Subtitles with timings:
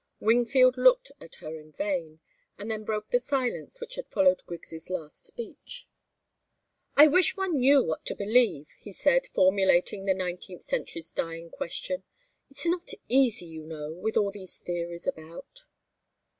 [0.19, 2.21] Wingfield looked at her in vain,
[2.57, 5.87] and then broke the silence which had followed Griggs' last speech.
[6.97, 12.01] "I wish one knew what to believe," he said, formulating the nineteenth century's dying question.
[12.49, 15.65] "It's not easy, you know, with all these theories about."